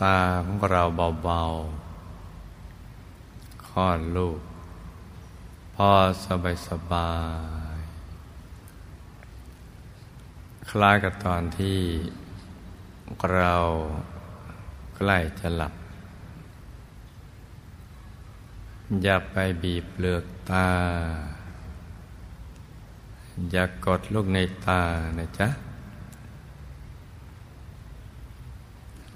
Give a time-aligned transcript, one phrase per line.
[0.00, 0.82] ตาของเรา
[1.24, 4.40] เบาๆคลอดลูก
[5.74, 5.90] พอ
[6.24, 7.12] สบายสบา
[7.76, 7.78] ย
[10.70, 11.80] คล้ายกับตอนที่
[13.32, 13.54] เรา
[14.96, 15.72] ใกล้จะหลับ
[19.02, 20.68] อย่าไปบีบเปลือกตา
[23.50, 24.80] อย่ากกดลูกในตา
[25.18, 25.48] นะจ๊ะ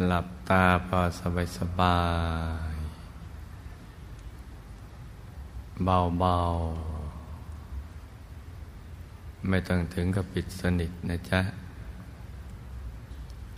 [0.05, 1.99] หลับตาพอสบายสบา
[2.73, 2.75] ย
[5.85, 11.41] เบาๆไม่ต้องถึงกับปิดสนิทนะจ๊ะ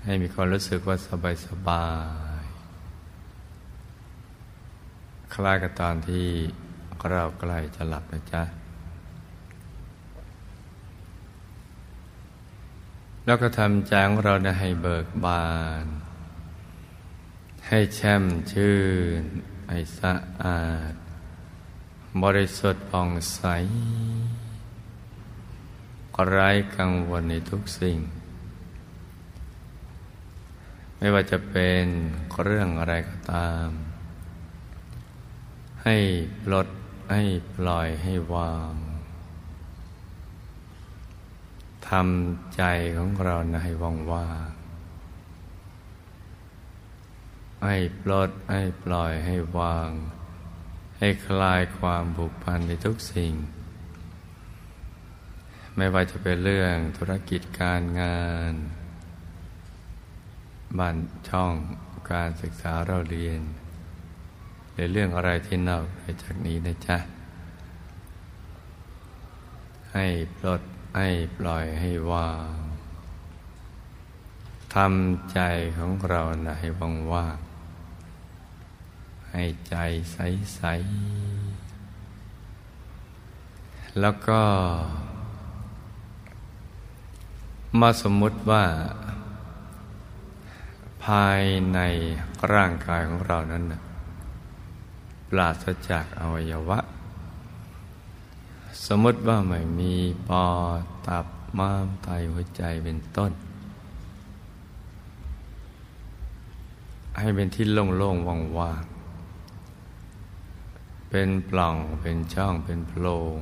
[0.05, 1.87] ให้มีความรู้สึกว่าสบายสบา
[2.43, 2.45] ย
[5.35, 6.27] คล้ายกับตอนที่
[7.11, 8.43] เราใกล้จะหลับนะจ๊ะ
[13.25, 15.45] แล้วก็ทำใจของเราให้เบิกบา
[15.85, 15.87] น
[17.69, 18.77] ให้แช่มชื่
[19.21, 19.23] น
[19.69, 20.95] ให้สะอาด
[22.23, 23.43] บริสุทธิ์ผ่องใส
[26.31, 27.99] ไร้กังวลในทุกสิ่ง
[30.97, 31.85] ไม่ว่าจะเป็น
[32.43, 33.69] เรื่องอะไรก็ตาม
[35.85, 35.97] ให้
[36.43, 36.69] ปลด
[37.13, 37.23] ให้
[37.55, 38.73] ปล่อยให้วาง
[41.89, 42.63] ทำใจ
[42.97, 44.58] ของเรานะให้ว่างว่าง
[47.65, 49.91] ให้ปลดให้ปล่อยให้วาง
[50.99, 53.33] ให้คลายความผูกพันในทุกสิ่ง
[55.77, 58.21] ไม่ว่าจะเป็นเรื่องธุรกิจการงา
[58.51, 58.53] น
[60.79, 60.97] บ้าน
[61.29, 61.55] ช่อง
[62.13, 63.41] การศึกษาเราเรียน
[64.73, 66.99] หรือเรื่องอะไรที่นอกไปจากนี้นะจ๊ะ
[69.93, 70.63] ให้ปลด
[70.97, 71.09] ให้
[71.39, 72.53] ปล่อยให้วาง
[74.75, 75.41] ทำใจ
[75.79, 77.37] ของเรานะให้ว่างว่าง
[79.39, 79.77] ให้ใจ
[80.13, 80.61] ใส
[81.85, 84.41] ๆ แล้วก็
[87.81, 88.65] มาสมมุติว่า
[91.05, 91.43] ภาย
[91.75, 91.79] ใน
[92.53, 93.81] ร่างกายของเรานั้นนะ
[95.31, 96.79] ปราศจากอวัยวะ
[98.87, 99.95] สมมติว่าไม่มี
[100.29, 100.47] ปอ
[100.81, 101.27] ดตับ
[101.59, 103.33] ม้ามไตหัวใจเป็นต้น
[107.19, 108.98] ให้เป็นที่โล่งๆว่างๆ
[111.11, 113.39] เป็นปล่องเป็นช่องเป็นโพรง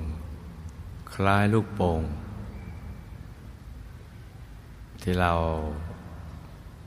[1.14, 2.02] คล้ายลูกโป่ง
[5.02, 5.32] ที่เรา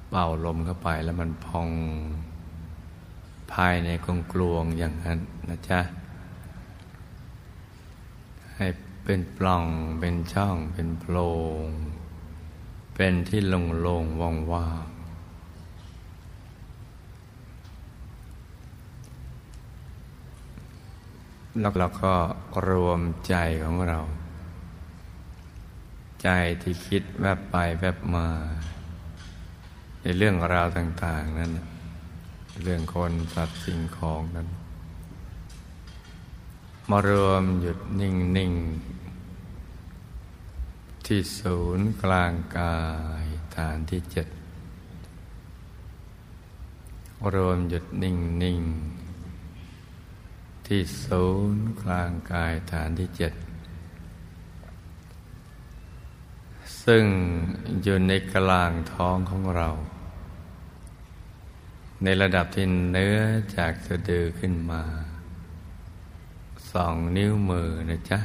[0.10, 1.70] เป่าลมเข้าไปแล้วมันพอง
[3.54, 5.20] ภายในกงกลวงอย่างนั้น
[5.50, 5.80] นะจ๊ะ
[8.56, 8.68] ให้
[9.04, 9.66] เป็นปล่อง
[10.00, 11.16] เป็นช่องเป็นโพร
[11.62, 11.64] ง
[12.96, 14.86] เป็นที่ลงลงว่างว่าง
[21.58, 22.14] แล้วเราก็
[22.68, 24.00] รวมใจของเรา
[26.24, 26.30] ใจ
[26.62, 28.28] ที่คิดแวบไปแวบมา
[30.02, 31.52] ในเรื่องราวต่าง ๆ นั้น
[32.64, 34.48] เรื่องคนสัตว์สิ่งของนั้น
[36.90, 38.54] มารวมหยุดนิ่งนิ่ง
[41.06, 42.78] ที่ศูนย์กลางกา
[43.24, 43.26] ย
[43.56, 44.28] ฐานที่เจ็ด
[47.34, 48.60] รวมหยุดนิ่งนิ่ง
[50.74, 53.34] ที่ศูนย์กลางกายฐานที่เจ็ด
[56.84, 57.04] ซึ่ง
[57.84, 59.70] อยู่ในกลางท้องของเรา
[62.04, 63.18] ในระดับที่เนื้อ
[63.56, 64.84] จากสะดือขึ้นมา
[66.72, 68.20] สองนิ้วมือนะจ๊ะ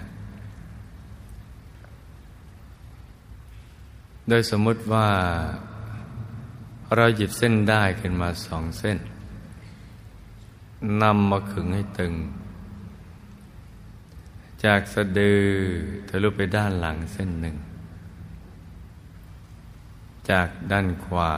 [4.29, 5.08] โดยสมมติว่า
[6.96, 8.99] เราหยิบเส้นได้ขึ้นมาสองเส้น
[11.02, 12.14] นำมาขึงให้ตึง
[14.64, 15.44] จากสะดือ
[16.08, 17.56] ทะลุไปด้านหลังเส้นหนึ่ง
[20.31, 21.34] จากด้านขวา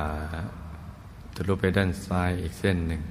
[1.34, 3.02] ทะลุไปด้านซ้ายอีกเส้นหนึ่ง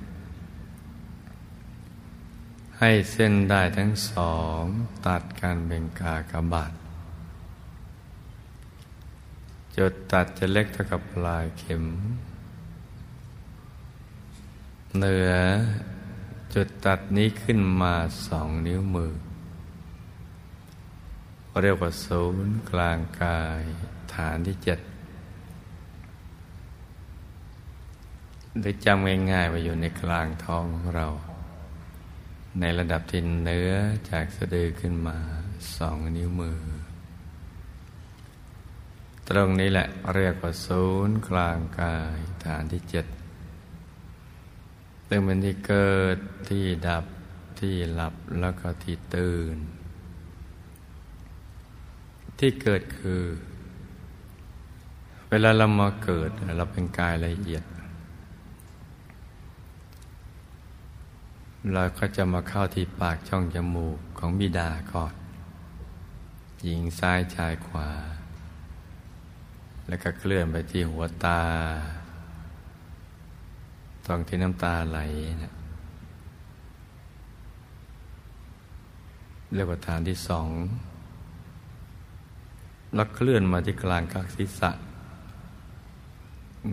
[2.80, 4.62] ให้เส้นได้ทั้งสอง
[5.06, 6.74] ตัดการเบ่งกากบาท
[9.76, 11.84] จุดตัดจะเล็กเท่ากับปลายเข็ม
[14.98, 15.32] เหนือ
[16.60, 17.96] จุดตัดนี้ขึ้นมา
[18.28, 19.14] สองนิ้วมือ
[21.62, 23.62] เรียกว่าศูนย์กลางกาย
[24.16, 24.80] ฐานที่เจ็ด
[28.60, 31.08] หรือจำง่ายๆว่าอยู่ในกลางท้องของเรา
[32.60, 33.72] ในระดับที่เนื้อ
[34.10, 35.18] จากสะดือขึ้นมา
[35.78, 36.60] สองนิ้วมือ
[39.30, 43.06] ตรงนี้แหละเรียกว่าศูนย์กลางกายฐานที่เจ็ด
[45.10, 46.18] ตึงเป็นที่เกิด
[46.50, 47.06] ที่ดับ
[47.60, 49.58] ที่หลับแล้วก็ที่ตื่น
[52.40, 53.24] ที่เกิดคือ
[55.30, 57.64] เวลาเรามาเกิดเราเป็นกายละเอียด
[61.74, 65.14] เราก็จะมาเข้าที่ปากช่องจมูกของบิดาก่อน
[66.64, 67.90] หญิงซ้ายชายขวา
[69.88, 71.42] แล้วก็เคลื่อนไปที่หัวตา
[74.06, 75.00] ตรงที่น้ำตาไหล
[75.44, 75.54] นะ
[79.54, 80.50] เรียกว่าฐานที่สอง
[82.94, 84.72] แล้วเคลื่อนมาที่กลางกักศีรษะ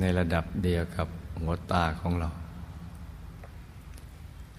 [0.00, 1.08] ในระดับเดียวกับ
[1.40, 2.28] หัวตาของเรา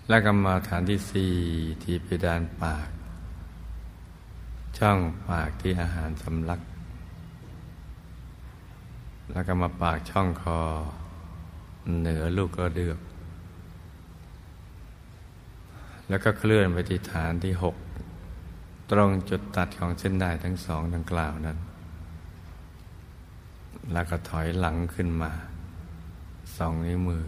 [0.07, 1.33] และกรรมาฐานที่สี่
[1.83, 2.89] ที่เพดานปาก
[4.77, 4.97] ช่อง
[5.29, 6.61] ปากที่อาหารสำลัก
[9.31, 10.59] แล้วก็มาปากช่องคอ
[11.99, 12.99] เหนือลูกกระเดือก
[16.09, 17.75] แล้วก็เคลื่อนไปที่ฐานที่หก
[18.91, 21.57] ตรงจุดตัดของเส้นได้ทั้งสองดังกล่าวนั้น
[23.91, 25.31] แล้วก็ถอยหลังขึ้นมา
[26.57, 27.25] สองนิ้วมือ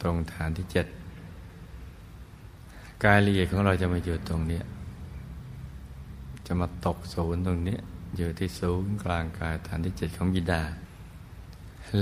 [0.00, 0.86] ตรงฐานที่เจ็ด
[3.04, 4.60] กายละเอียดของเราจะมาอยู่ตรงนี้
[6.46, 7.78] จะมาตกศูนย์ตรงนี้
[8.16, 10.62] อยู่ที่ศูนย์กลางกายฐานที่เจ็ดของบิดา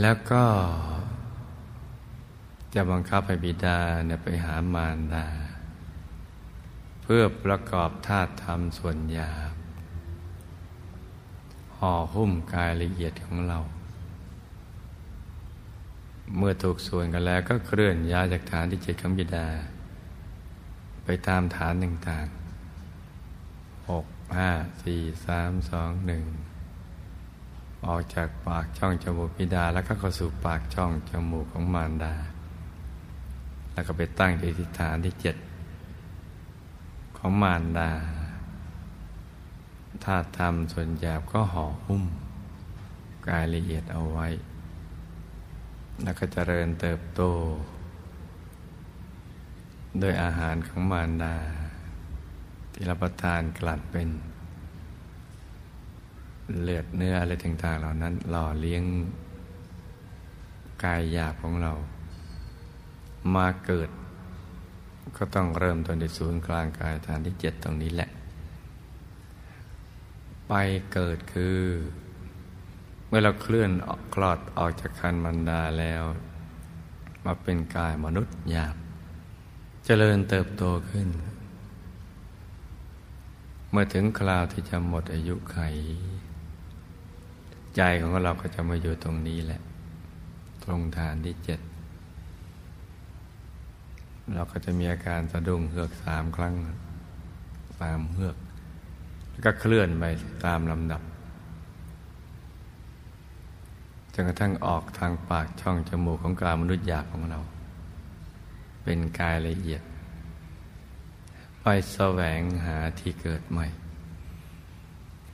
[0.00, 0.44] แล้วก็
[2.74, 5.26] จะบังคับให้บิดาเนี่ยไปหามารดา
[7.02, 9.54] เพื่อประกอบธาตุธรรมส่วนหยาบ
[11.76, 13.58] ห่อหุ้มกายละเอียดของเรา
[16.36, 19.48] เมื่อถูกส่วนกันแล้วก็เคลื่อนย้ายจากฐานที่เจ็ดของบิดา
[21.04, 24.50] ไปตามฐานต่างๆหกห้า
[24.82, 26.24] สี่สามสองหนึ่ง
[27.86, 32.14] ออกจากปากช่องจมูกพิดา แล้วก็เข้าสู่ปากช่องจมูกของมารดา
[33.72, 35.36] แล้วก็ไปตั้งที่ทิศฐานที่เจ็ด
[37.16, 37.90] ของมารดา
[40.04, 42.04] ธาตุธรรมส่วนหยาบก็ห่อหุ้ม
[43.28, 44.26] กายละเอียดเอาไว้
[46.02, 47.22] แล้วก็เจริญเติบโต
[50.00, 51.36] โดยอาหารของมารดา
[52.72, 54.08] ที่รับประทานกลัดเป็น
[56.62, 58.82] เลือดเนื้ออะไรต่าง ๆ เหล่านั้น หล่อเลี้ยง
[60.84, 61.72] กายหยาบของเรา
[63.34, 63.88] มาเกิด
[65.16, 68.10] ก็ต้องเริ่มต้นในศูนย์กลางกายฐานที่เจ็ดตรงนี้แหละ
[70.48, 70.52] ไป
[70.92, 71.58] เกิดคือ
[73.06, 76.02] เมื่อเราเคลื่อนออกคลอดออกจากคันมันดาแล้ว
[77.24, 78.76] มาเป็นกายมนุษย์หยาบ
[79.84, 81.08] เจริญเติบโตขึ้น
[83.70, 85.58] เมื่อถึงคราวที่จะหมดอายุไข
[87.76, 89.60] ใจของเราก็จะมาอยู่ตรงนี้แหละ
[90.64, 91.60] ตรงฐานที่เจ็ด
[94.34, 96.54] เราก็จะมีอาการสะดุ้งเฮือกสามครั้ง
[97.80, 98.36] ตามเฮือก
[99.30, 100.04] แล้วก็เคลื่อนไป
[100.44, 101.02] ตามลำดับ
[104.14, 107.40] จนกระทั่งออกทางปากช่องจมูกของกามนุษย์หยาบของเรา
[108.82, 109.82] เป็นกายละเอียด
[111.62, 113.66] ไปแสวงหาที่เกิดใหม่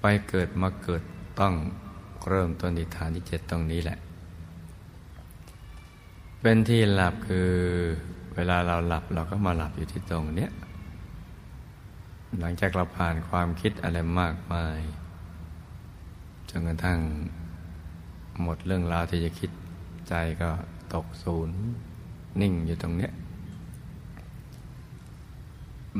[0.00, 1.02] ไปเกิดมาเกิด
[1.40, 1.54] ต้อง
[2.28, 3.98] เริ่มต้นที่ฐานที่เจ็ดตรงนี้แหละ
[6.40, 7.50] เป็นที่หลับคือ
[8.34, 10.50] เวลาเราหลับเราก็มาหลับอยู่ที่ตรงเนี้ย
[12.40, 14.80] หลังจากเราผ่านความคิดอะไรมากมาย
[16.50, 16.98] จนกระทั่ง
[18.42, 19.50] หมดเรื่องราวที่จะคิด
[20.08, 20.50] ใจก็
[20.94, 21.58] ตกศูนย์
[22.40, 23.12] นิ่งอยู่ตรงเนี้ย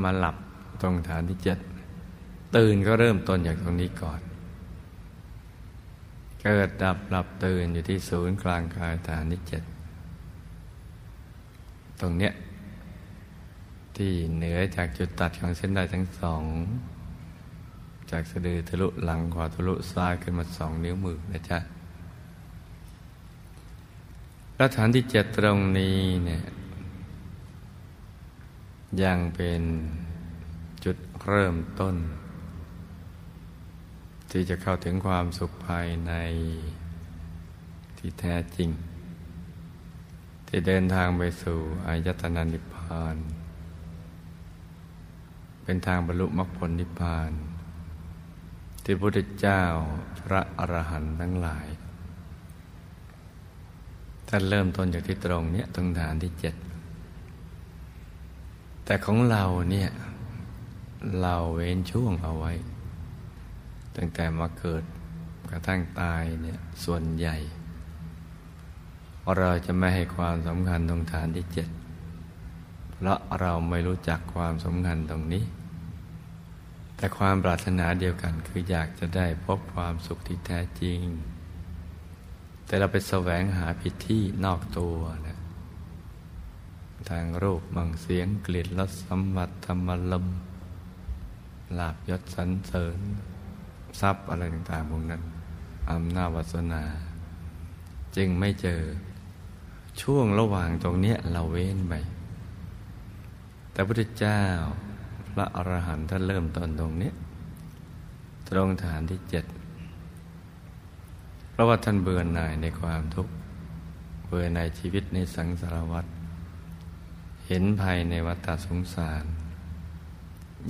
[0.02, 0.37] มาหลับ
[0.81, 1.59] ตรงฐานที่เจ็ด
[2.57, 4.21] ตื่นก็เริ่มต้นจากตรงนี้ก่อน
[6.47, 9.63] เกิดดับหลับตื่นอยู่ที่ศูนย์กลางกายฐานที่เจ็ด
[12.01, 12.33] ตรงเนี้ย
[13.97, 16.45] ที่เหนือจากจุดตัดของเส้นได้ทั้งสอง
[18.11, 21.59] จากสะดือทะลุหลังขวาทะลุซ้ายขึ้นมาสองนิ้วมือนะจ๊ะ
[24.57, 26.43] แล้วฐานที่เจ็ดตรงนี้เนี่ย
[29.03, 29.63] ยังเป็น
[30.85, 31.97] จุดเริ่มต้น
[34.37, 36.12] ที่จะเข้าถึงความสุขภายใน
[37.99, 38.71] ที่แท้จริง
[40.47, 43.17] ที่เดินทางไปสู่อายตนะนิพพาน
[45.62, 47.33] เป็นทางบรรลุมรรคผลนิพพาน
[48.85, 49.62] ที่พระพุทธเจ้า
[50.25, 51.67] พระอรหันต์ทั้งหลาย
[54.29, 56.55] ท่านเริ่มต้นจากที่ตรงเนี้ยตรงฐานที่เจ็ด
[58.85, 59.91] แต่ของเราเนี่ย
[61.21, 62.55] เราเว้นช่วงเอาไว้
[63.97, 64.83] ตั้งแต่มาเกิด
[65.51, 67.37] กระทั่งตายเนี่ยส่วนใหญ่
[69.39, 71.69] เราจะไม่ให้ความสำคัญตรงฐานที่เจ็ด
[72.93, 75.45] เพราะเราไม่รู้จักความสำคัญตรงนี้
[76.97, 81.01] แต่ความปรารถนาเดียวกันคืออยากจะได้พบความสุขที่แท้จริง
[82.67, 84.97] แต่เราไปแสวงหาผิดที่นอกตัว
[85.27, 85.39] นะ
[87.09, 90.27] ทางรูปมังเสียงกลิ่นรสสัมผัสธรรมลม
[91.79, 92.99] ลาบยศสันเสริญ
[94.01, 95.23] ทรัพย์อะไรต่างๆพวกนั้น
[95.91, 96.83] อำนาจวาสนา
[98.17, 98.81] จึงไม่เจอ
[100.03, 101.95] ช่วงระหว่างตรงนี้เราเว้นไป
[103.73, 104.43] แต่พระพุทธเจ้า
[105.33, 107.13] พระอรหันต์ท่านเริ่มต้นตรงนี้
[108.49, 109.45] ตรงฐานที่เจ็ด
[111.51, 113.33] เพราะว่าท่านเบื่อหน่ายในความทุกข์
[114.27, 116.07] เบื่อหน่ายชีวิตในสังสารวัฏ
[117.47, 119.25] เห็นภัยในวัฏสงสาร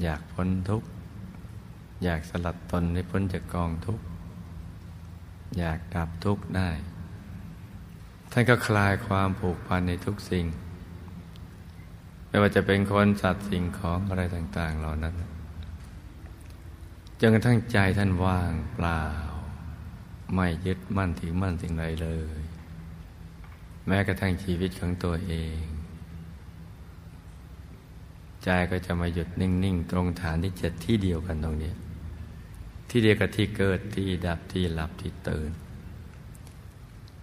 [0.02, 0.88] อยากพ้นทุกข์
[2.02, 4.04] อยากสลัดตนให้พ้นจากกองทุกข์
[5.58, 6.70] อยากดับทุกข์ได้
[8.32, 10.46] ท่านก็คลายความผูกพันในทุกสิ่ง
[12.28, 15.14] ไม่ว่าจะเป็นคนสัตว์สิ่งของอะไรต่าง ๆ เหล่านั้น
[17.20, 19.02] จนกระทั่งใจท่านว่างเปล่า
[20.34, 22.08] ไม่ยึดมั่นถือมั่นสิ่งใดเล
[22.38, 22.40] ย
[23.86, 25.62] แม้กระทั่งชีวิตของตัวเอง
[28.44, 31.72] ใจก็จะมาหยุดนิ่ง ๆ ตรงฐานที่เจ็ดที่เดียวกันตรงนี้
[32.88, 35.50] ที่เดียวกับที่เกิดที่ดับที่หลับที่ตื่น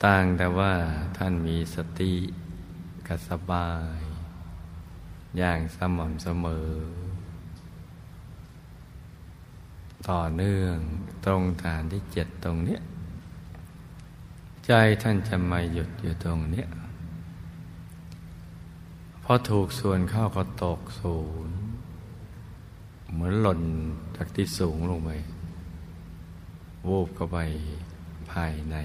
[0.04, 0.74] ต่างแต่ว่า
[1.18, 2.14] ท่านมีสติ
[3.08, 4.00] กัสบาย
[5.38, 6.70] อย่างสม่ำเสมอ
[10.10, 10.76] ต่อเนื่อง
[11.26, 12.82] ตรงฐานที่เจ็ดตรงเนี้ย
[14.68, 14.72] ใจ
[15.04, 16.68] ท่านจะมาหยุดอยู่ตรงเนี้ย
[19.24, 21.58] พอถูกส่วนเข้าก็ตกศูนย์
[23.12, 23.62] เหมือนหล่น
[24.16, 25.10] จากที่สูงลงไป
[26.88, 27.40] วูบเข้าไป
[28.32, 28.76] ภายใน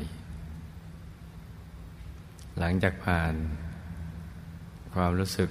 [2.59, 3.35] หลังจากผ่าน
[4.95, 5.51] ความรู้สึก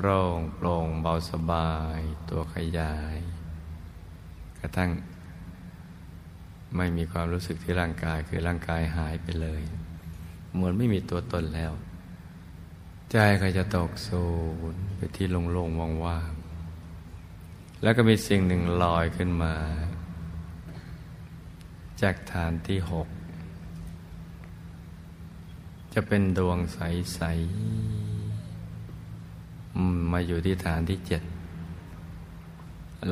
[0.00, 1.98] โล่งโปร่งเบาสบาย
[2.30, 3.16] ตัวขยาย
[4.60, 4.90] กระทั่ง
[6.76, 9.62] ไม่มีความรู้สึกที่ร่างกายคือร่างกายหายไปเลย
[10.52, 11.72] เหมือนไม่มีตัวตนแล้ว
[13.10, 14.26] ใจก็จะตกสู
[14.72, 19.54] ญไปที่โล่งๆว่างๆแล้วก็มีสิ่งหนึ่งลอยขึ้นมา
[22.02, 23.08] จากฐานที่หก
[25.92, 27.20] จะเป็นดวงใส
[28.86, 31.22] ๆ มาอยู่ที่ฐานที่เจ็ด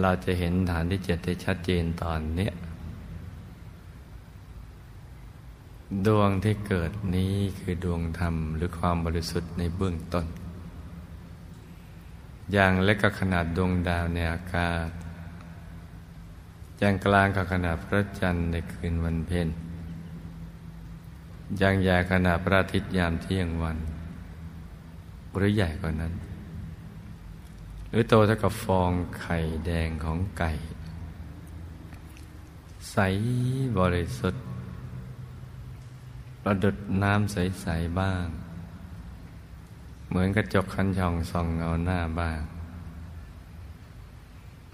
[0.01, 2.53] เราจะเห็นฐานที่เจ็ดได้ชัดเจนตอนเนี้ย
[6.07, 10.27] ดวงที่เกิดนี้คือดวงธรรมหรือความบริสุทธิ์ในเบื้องต้น
[12.53, 14.89] อย่างเล็กก็ขนาดดวงดาวในอากาศ
[16.79, 19.49] อย่างกลางก็ขนาดพระจันทร์ในคืนวันเพ็ญ
[21.59, 23.79] อย่างใหญ่ขนาดพระอาทิตย์ยามเที่ยงวัน
[25.37, 26.13] หรือใหญ่กว่านั้น
[27.91, 30.53] หรือโตเท่ากับฟองไข่แดงของไก่
[32.91, 32.97] ใส
[33.79, 34.45] บริสุทธิ์
[36.43, 38.27] ประดุดน้ำใส ๆ บ้าง
[40.09, 42.41] เหมือนกระจกคันช่องส่องเงาหน้าบ้าง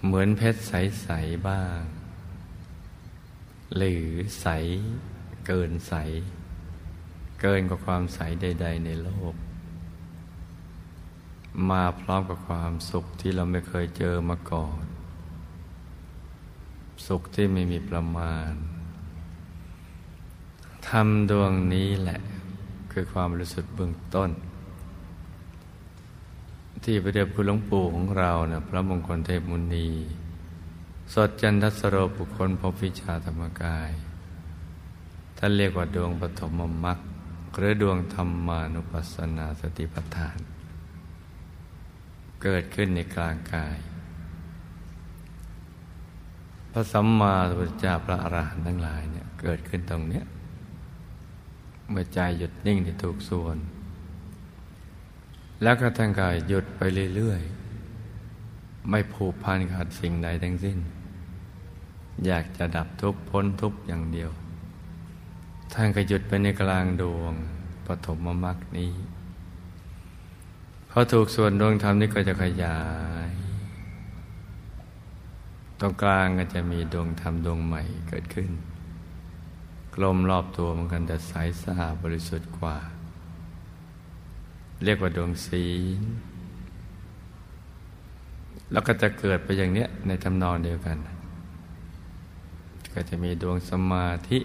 [0.05, 1.79] เหมือนเพชรใส ๆ บ้าง
[3.75, 4.05] หรือ
[4.41, 4.47] ใส
[5.45, 5.93] เกินใส
[7.41, 9.35] เกินกว่าความใสใด ๆ ในโลก
[11.69, 14.83] มาพร้อมกับความสุขที่เราไม่เคยเจอมาก่อน
[17.07, 18.51] สุขที่ไม่มีประมาณ
[20.89, 22.19] ธรรมดวงนี้แหละ
[22.91, 24.29] คือความรู้สึกเบื้องต้น
[26.83, 29.89] ที่พระเดชคุณหลวงปู่ของเรานะพระมงคลเทพมุนี
[31.13, 33.91] สดจันทสโรบุคคลพบวิชาธรรมกาย
[35.37, 36.51] ท่านเรียกว่าดวงปฐม
[36.85, 36.99] มรรค
[37.57, 40.37] หรือดวงธรรมานุปัสสนาสติปัฏฐาน
[42.43, 43.77] เกิดขึ้นในกลางกาย
[46.71, 50.23] พระสัมมาสัมพุทธเจ้าพระอรหันต์ทั้งหลายเนี่ยเกิดขึ้นตรงเนี้ย
[51.89, 53.57] เมื่อใจหยุดนิ่งในถูกส่วน
[55.63, 56.81] แล้วก็ทั้งกายหยุดไป
[57.15, 60.77] เรื่อยๆ ไม่ผูกพันกับสิ่งใดทั้งสิ้น
[62.25, 64.29] อยากจะดับทุกข์พ้นทุกข์อย่างเดียว
[65.73, 67.33] ท่านก็หยุดไปในกลางดวง
[67.85, 68.91] ปฐมมรรคนี้
[70.89, 72.79] พอถูกส่วนดวงธรรมนี้ก็จะขยา
[73.27, 73.29] ย
[75.79, 78.51] ตรงกลางก็จะมีดวงธรรมดวงใหม่เกิดขึ้น
[79.95, 82.77] กลมรอบตัวเหมือนกันแต่ใสสะอาดบริสุทธิ์กว่า
[84.83, 85.65] เรียกว่าดวงศี
[85.97, 86.01] ล
[88.71, 90.97] แล้วก็จะเกิดไปอย่างเนี้ยในทำนองเดียวกัน
[92.93, 94.37] ก็จะมีดวงสมาธิ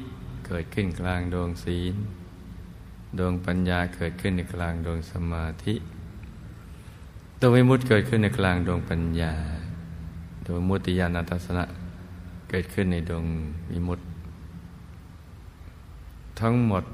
[0.47, 1.95] เกิดขึ้นกลางดวงศีล
[3.19, 5.75] ดวงปัญญาเกิดขึ้นในกลางดวงสมาธิ
[7.41, 9.33] ดวงวิมุตติเกิดขึ้นในกลางดวงปัญญา
[10.47, 11.65] ดวงมุติญาณทัศนะ
[12.51, 13.25] เกิดขึ้นในดวง
[13.71, 14.05] วิมุตติ
[16.41, 16.85] ทั้งหมด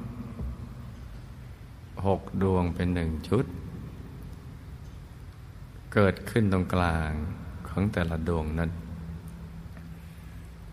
[2.07, 3.45] หกดวงเป็นหนึ่งชุด
[5.95, 7.11] เกิดขึ้นตรงกลาง
[7.69, 8.71] ของแต่ละดวงนั้น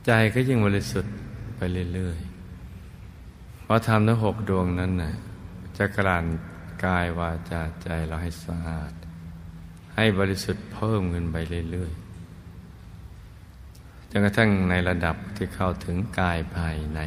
[0.06, 1.14] ใจก็ยิ่งบริสุทธิ์
[1.56, 1.60] ไป
[1.94, 5.14] เรื่อยๆเพราะทำทั้งหกดวงนั้นนะ่ะ
[5.78, 6.26] จะกลั่น
[6.86, 8.94] กายวาจาใจเราให้สะอาด
[9.96, 11.36] ให้บริสุทธิ์เพิ่มขึ้นไป
[11.72, 17.00] เรื่อยๆจนกระทั่งในระดับที่เข้าถึงกายภายใน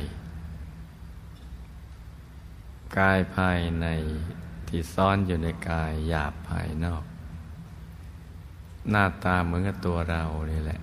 [2.98, 3.86] กายภายใน
[4.68, 7.04] ที่ซ่อนอยู่ในกายหยาบภายนอก
[8.90, 10.22] หน้าตาเหมือนกับตัวเรา
[10.52, 10.80] นี่แหละ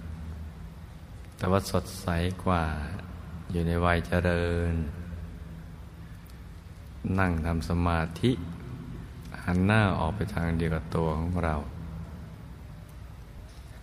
[1.38, 2.08] แต่ว่าสดใส
[2.44, 2.64] กว่า
[3.52, 4.74] อยู่ในวัยเจริญ
[7.20, 8.32] นั่งทำสมาธิ
[9.44, 11.56] หันหน้าออกไปทางเดียวกับตัวของเรา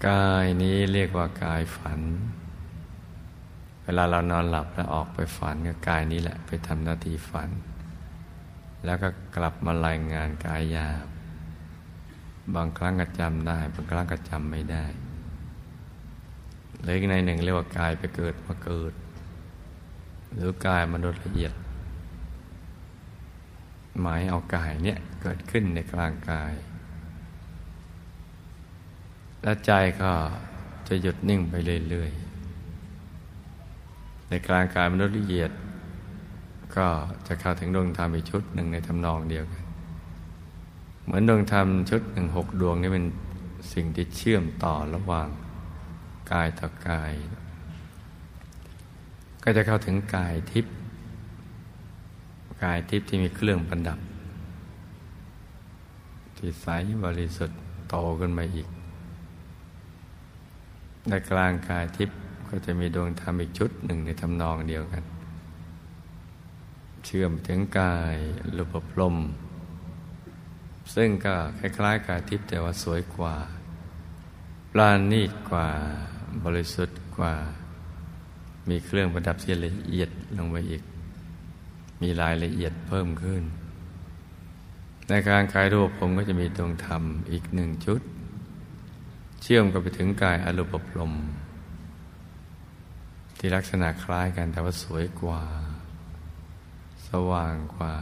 [0.09, 2.01] กายนี้เรียกว่ากายฝัน
[3.85, 7.49] เวลาเรานอนหลับแล้วออกไปฝันก็กายนี้แหละไปทำหน้าที่ฝัน
[8.85, 11.07] แล้วก็กลับมารายงานกายยาบ
[12.55, 14.85] บางครั้งก็จำได้ บางครั้งก็จำไม่ได้
[16.83, 18.93] หรือในหนึ่งเรียกว่ากายไปเกิดมาเกิด
[20.35, 21.53] หรือกายมนุษย์ละเอียด
[24.01, 26.53] หมายเอากายเนี่ยเกิดขึ้นในกลางกาย
[29.43, 30.11] แล้วใจก็
[30.88, 31.55] จะหยุดนิ่งไป
[31.91, 35.51] เรื่อยๆในกลางกายมนุษย์ละเอียด
[36.77, 36.87] ก็
[37.27, 39.65] จะเข้าถึงดวงธรรมอีกชุดหนึ่งในทำนองเดียวกัน
[41.05, 43.07] เหมือนดวงธรรมชุดหนึ่งหกดวงนี่เป็น
[43.73, 45.29] สิ่งที่เชื่อมต่อระหว่าง
[46.33, 47.13] กายต่อกาย
[49.43, 50.75] ก็จะเข้าถึงกายทิพย์
[52.63, 53.99] กายทิพย์ที่มีเครื่องประดับ
[56.37, 56.67] ที่ใส
[57.05, 58.69] บริสุทธิ์โตขึ้นมาอีก
[61.09, 62.17] ในกลางกายทิพย์
[62.49, 65.03] ก็จะมีดวงธรรมอีกชุดหนึ่งในทำนองเดียวกัน
[67.05, 68.17] เชื่อมถึงกาย
[68.57, 69.17] รูปพรม
[70.95, 73.37] ซึ่งก็คล้ายๆกายทิพย์แต่ว่าสวยกว่า
[74.73, 75.69] ปราณีตกว่า
[76.45, 77.35] บริสุทธิ์กว่า
[78.69, 80.83] มีเครื่องประดับที่ละเอียดลงไปอีก
[82.03, 83.43] มีรายละเอียดเพิ่มขึ้น
[85.09, 88.01] ในการกายรูปผมก็จะมีดวงธรรมอีกหนึ่งชุด
[89.43, 91.13] เชื่อมกันไปถึงกายอรูปพรม
[93.39, 95.43] ที่ลักษณะคล้ายกันแต่ว่าสวยกว่า
[97.09, 97.94] สว่างกว่า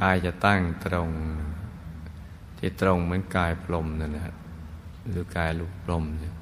[0.00, 1.10] กายจะตั้งตรง
[2.58, 4.34] ที่ตรงเหมือนกายพรมนั่นแหละ
[5.08, 6.34] หรือกายลูกพรมเนี่ย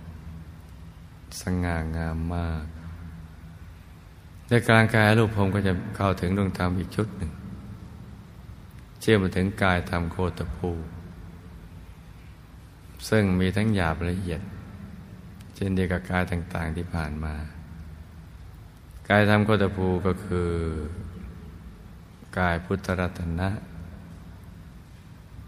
[1.41, 2.65] สง่างามมาก
[4.49, 7.33] ในกลางกายรูปพรมก็จะเข้าถึงดวงธรรมอีกชุดหนึ่ง
[9.01, 10.71] เชื่อมไปถึงกายธรรมโคตภู
[13.09, 14.41] ซึ่งมีทั้งหยาบละเอียด
[15.55, 17.35] เช่นเดียวกับกายต่าง ๆที่ผ่านมา
[19.13, 20.51] กายธรรมโคตภูก็คือ
[22.39, 23.51] กายพุทธรัตนะ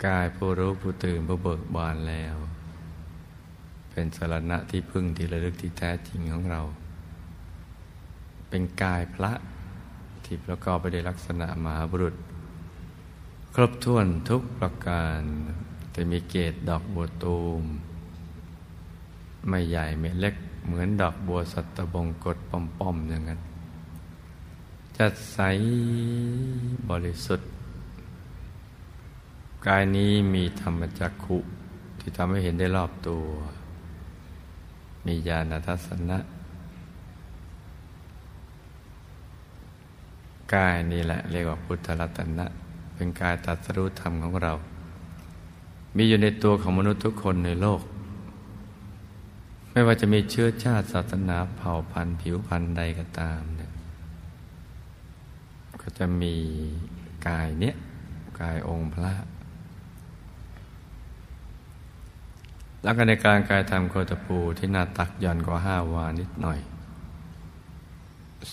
[0.06, 2.36] กายผู้รู้ผู้ตื่นผู้เบิกบานแล้ว
[3.90, 6.60] เป็นสารณะที่พึ่งที่ระลึกที่แท้จริงของเรา
[8.48, 9.32] เป็นกายพระ
[10.24, 12.14] ที่ประกอบไปด้วยลักษณะมหาบุรุษ
[13.54, 15.20] ครบถ้วนทุกประการ
[15.90, 17.62] แต่มีเกตดอกบัวตูม
[19.48, 20.34] ไม่ใหญ่ไม่เล็ก
[20.66, 23.40] เหมือนดอกบัวสัตบงกฎป้อมๆอย่างนั้น
[24.98, 25.38] จัดใส
[26.90, 27.48] บริสุทธิ์
[29.66, 31.38] กายนี้มีธรรมจักขุ
[31.98, 33.24] ที่ทำให้เห็นได้รอบตัว
[35.06, 36.18] มีญาณทัศนะ
[40.54, 42.46] กายนี้แหละเรียกว่าพุทธรัตนะ
[42.94, 44.52] เป็นกายตัดสรุธรรมของเรา
[45.96, 47.80] มีอยู่ในตัวของมนุษย์ทุกคนในโลก
[49.70, 53.61] ไม่ว่าจะมีเชื้อชาติศาสนาเผ่าพันธุ์ผิวพันธุ์ใดก็ตามน
[55.82, 56.34] ก็จะมี
[57.28, 57.74] กายเนี้ย
[58.40, 59.12] กายองค์พระ
[62.82, 66.60] แล้วก็ในการกายทำโคตปูที่หน้าตักย่อนกว่าห้าวานิดหน่อย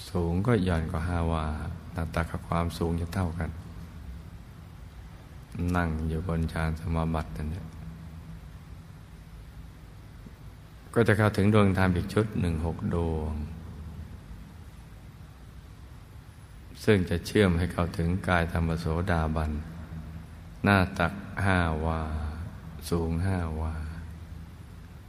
[0.10, 1.46] สูงก็ย่อนกว่าห้าวา
[1.94, 3.50] หน้าตักกับความสูงจะเท่ากัน
[5.76, 7.66] นั่งอยู่บนฌานสมาบัตินั่นเนี่ย
[10.94, 13.34] ก็จะเข้าถึงดวงธรรมอีกชุดหนึ่งหกดวง
[16.92, 19.52] ซึ่งจะเชื่อมให้เขาถึงกายธรรมโสดาบัน
[20.64, 21.14] หน้าตัก
[21.46, 22.02] ห้าวา
[22.90, 23.74] สูงห้าวา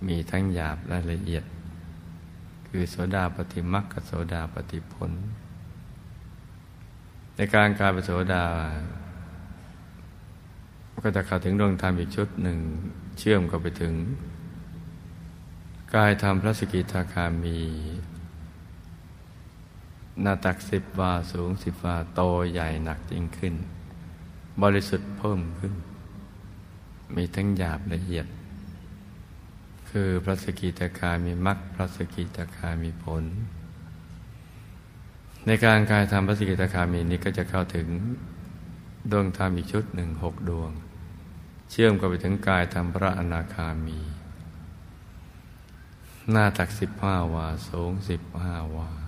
[0.06, 1.44] มีทั้งหยาบและละเอียด
[2.68, 5.10] คือโสดาปฏิมักกับโสดาปฏิผล
[7.36, 8.44] ในการกายเป็นโสดา
[11.04, 12.58] ก็จะเข้าถึงดวงธรรมอีกชุดหนึ่ง
[13.18, 13.94] เชื่อมก็ไปถึง
[15.94, 17.60] กายธรรมพระสกิทาคามี
[20.22, 22.20] หน้าตักสิบวาสูงสิบวาโต
[22.52, 23.54] ใหญ่หนักยิ่งขึ้น
[24.62, 25.74] บริสุทธิ์เพิ่มขึ้น
[27.16, 28.26] มีทั้งหยาบละเอียด
[29.90, 33.24] คือพระสกิทาคามีมรรคพระสกิทาคามีผล
[35.46, 37.88] ในการกายธรรมพระสกิทาคามีนี้ก็จะเข้าถึง
[39.10, 40.70] ดวงธรรมอีกชุดหนึ่งหกดวง
[41.70, 43.98] เชื่อมกันไปถึงกายธรรมพระอนาคามี
[46.30, 48.99] หน้าตักสิบห้าวาสูงสิบห้าวา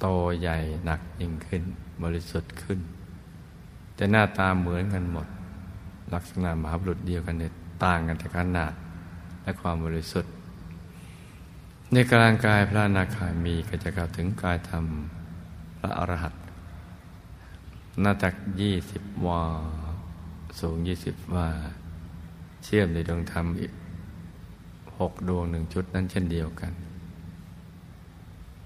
[0.00, 0.06] โต
[0.40, 1.62] ใหญ่หนักยิ่งขึ้น
[2.02, 2.78] บริสุทธิ์ขึ้น
[3.94, 5.26] แต่หน้าตาเหมือนกันหมด
[6.14, 7.52] ลักษณะมหาบุรุษเดียวกันเนี่ย
[7.84, 8.72] ต่างกันแต่ขนาด
[9.42, 10.32] และความบริสุทธิ์
[11.92, 14.84] ในกลางกายพระนาคามีก็จะกล่าวถึงกายธรรม
[15.78, 16.42] พระอรหันต์
[18.00, 19.42] หน้าตักยี่สิบวา
[20.60, 21.46] สูงยี่สิบวา
[22.64, 23.46] เชื่อมในดวงธรรม
[24.98, 26.72] หกดวงหนึ่งชุดนั้นเช่นเดียวกัน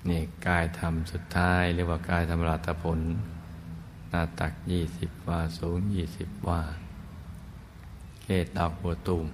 [0.08, 3.00] นี่กายธรรมสุดท้ายเรียกว่ากายธรรมราตผล
[4.10, 6.60] หน้าตักยี่สิบวาสูงยี่สิบวา
[8.22, 9.26] เกตดอกบัวตูม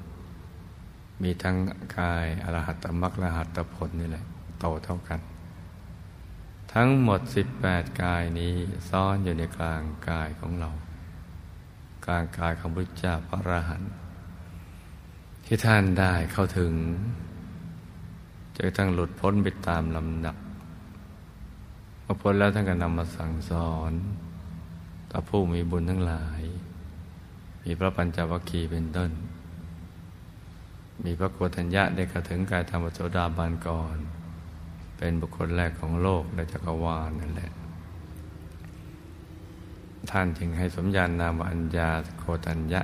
[1.22, 1.57] มีทั้ง
[1.98, 4.24] กายอรหัตมรรคอรหัตผลนี่แหละ
[4.61, 5.20] โตเท่ากัน
[6.72, 8.55] ทั้งหมดสิบแปดกายนี้
[8.88, 10.70] ซ่อนอยู่ในกลางกายของเรา
[12.07, 13.92] กลางกายของพระเจ้าพระอรหันต์
[15.46, 16.72] ที่ท่านได้เข้าถึง
[18.57, 20.37] จะทั้งหลุดพ้นไปตามลำดับ
[22.04, 23.92] พอพ้นแล้วท่านก็นำมาสั่งสอน
[25.10, 26.42] ต่อผู้มีบุญทั้งหลาย
[27.62, 29.10] มีพระปัญจวัคคีย์เป็นต้น
[31.04, 33.96] มีพระโกฏัญญะได้เข้าถึงกายธรรมโสดาบันก่อน
[34.96, 37.52] เป็นบุคคลแรกของโลกในจักรวาลนั่นแหละ
[40.10, 41.88] ท่านจึงให้สมญานนามอัญญา
[42.18, 42.82] โกฏัญญะ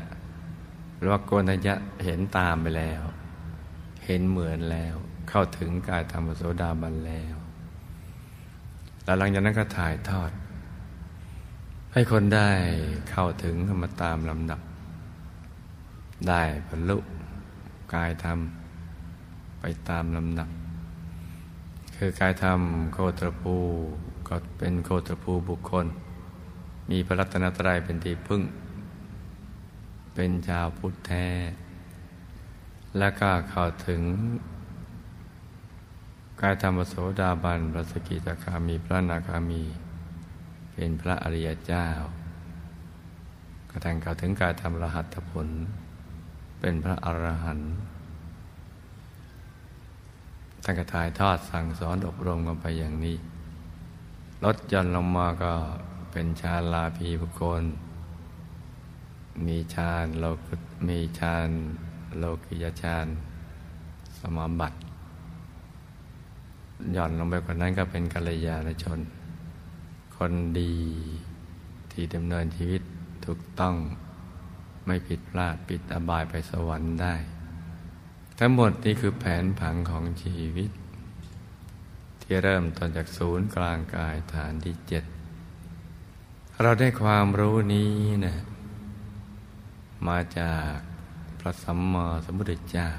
[0.97, 3.03] หรือว่าโกนัญญะเห็นตามไปแล้ว
[4.05, 4.95] เห็นเหมือนแล้ว
[5.29, 7.40] เข้าถึงกายธรรมโสดาบันแล้ว
[9.11, 10.31] แล้วหลังจากนั้นก็ถ่ายทอด
[11.93, 12.51] ให้คนได้
[13.11, 14.61] เข้าถึงมาตามลำดับ
[16.29, 16.99] ได้บรรลุ
[17.95, 18.39] กายธรรม
[19.61, 20.49] ไปตามลำดับ
[21.97, 22.61] คือกายธรรม
[22.93, 23.57] โคตรภู
[24.29, 25.87] ก็เป็นโคตรภูบุคคล
[26.91, 28.43] มีพระรัตนตรัยเป็นที่พึ่ง
[30.15, 31.29] เป็นชาวพุทธแท้
[32.99, 34.03] แล้วก็เข้าถึง
[36.45, 39.63] กายธรรมโสดาบันพระสกิตาคามีพระนาคามี
[40.73, 41.87] เป็นพระอริยเจ้า
[43.71, 45.49] กระทั่งเข้าถึงกายธรรมรหัตผล
[46.61, 47.71] เป็นพระอรหันต์
[50.63, 53.17] ท่านกระถ่ายทอดสั่งสอนอบรมกันไปอย่างนี้
[54.45, 55.53] ลดย่อนลงมาก็
[56.13, 57.63] เป็นชาลาภีบุคคล
[59.47, 60.39] มีฌานโลก
[60.89, 61.49] มีฌาน
[62.19, 63.07] โลกิยฌาน
[64.19, 64.79] สมาบัติ
[66.93, 68.99] หย่อนลงไปกว่านั้นก็เป็นกัลยาณชน
[70.17, 70.75] คนดี
[71.93, 72.83] ที่ดำเนินชีวิต
[73.25, 73.75] ถูกต้อง
[74.87, 77.15] ไม่ผิดพลาดปิดอบายไปสวรรค์ได้
[78.39, 80.71] ทั้งหมดนี่คือแผนผังของชีวิต
[82.21, 85.05] ที่เริ่มต้นจากศูนย์กลางกายฐานที่เจ็ด
[86.63, 87.93] เราได้ความรู้นี้
[88.27, 88.37] นะ
[90.09, 90.75] มาจาก
[91.41, 92.91] พระสัมมาสัมพุทธเจ้า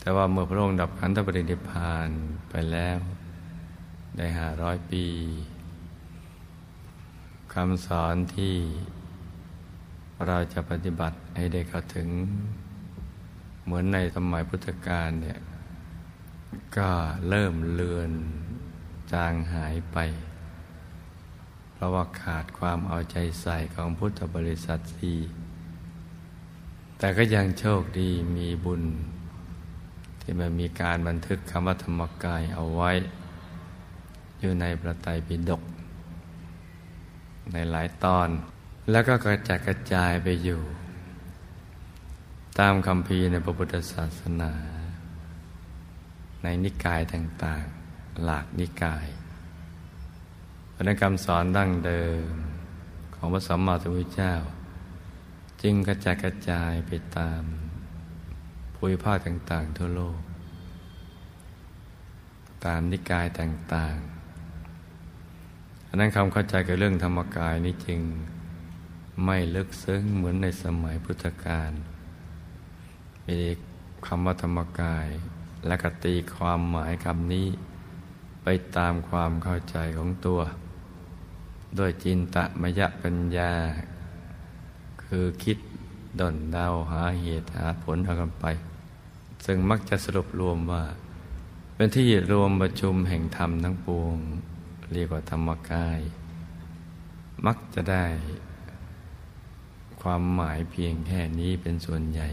[0.00, 2.08] แต่ว่าเมื่อพระองค์ดับขันธปรินิพาน
[2.50, 2.98] ไปแล้ว
[4.16, 5.04] ได้ห้าร้อยปี
[7.52, 8.56] คำสอนที่
[10.26, 12.08] เราจะปฏิบัติให้ได้เข้าถึง
[13.64, 15.40] เหมือนในสมัยพุทธกาลเนี่ย
[16.76, 16.90] ก็
[17.28, 18.10] เริ่มเลือน
[19.12, 19.98] จางหายไป
[21.72, 25.18] เพราะว่าขาดความเอาใจใส่ของพุทธบริษัทสี่
[26.98, 28.82] แต่ก็ยังโชคดีมีบุญ
[30.20, 32.90] ที่มันมีการบันทึกคำว่าธรรมกายเอาไว้
[34.40, 35.62] อยู่ในประไตรปิฎก
[37.52, 38.28] ในหลายตอน
[38.90, 40.62] แล้วก็กระจายกระจายไปอยู่
[42.58, 44.52] ตามคำพีในพระพุทธศาสนา
[46.42, 49.06] ในนิกายต่างๆ หลากนิกาย
[50.74, 52.30] พระกรรมสอนดั้งเดิม
[53.14, 54.34] ของพระสัมมาสัมพุทธเจ้า
[55.62, 57.42] จึงกระจายกระจายไปตาม
[58.82, 60.18] ภูมิภาคต่าง ๆ ทั่วโลก
[62.64, 63.96] ตามนิกายต่าง
[64.74, 68.00] ๆ อันนั้นคำเข้าใจกับเรื่องธรรมกายนี้จึง
[69.24, 71.72] ไม่ลึกซึ้งเหมือนในสมัยพุทธกาล
[73.28, 73.40] มี
[74.06, 75.08] คำว่าธรรมกาย
[75.66, 77.48] และกตีความหมายคำนี้
[78.42, 80.40] ไปตามความเข้าใจของตัว
[81.78, 83.52] ด้วยจินตมยปัญญา
[85.04, 85.58] คือคิด
[86.20, 88.46] ดนเดาหาเหตุหาผลเอากันไป
[89.46, 90.84] ซึ่งมักจะสรุปรวมว่า
[91.74, 94.16] เป็นที่รวมประชุมแห่งธรรมทั้งปวง
[94.92, 96.00] เรียกว่าธรรมกาย
[97.46, 98.04] มักจะได้
[100.02, 102.28] ความหมายเพียงแค่นี้เป็นส่วนใหญ่